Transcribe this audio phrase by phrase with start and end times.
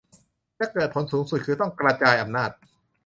[0.59, 2.49] จะเกิดผลสูงสุดคือต้องกระจายอำนาจ